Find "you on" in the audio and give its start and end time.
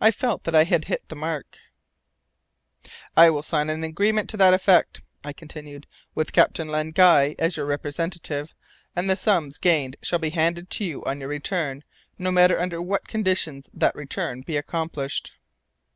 10.84-11.18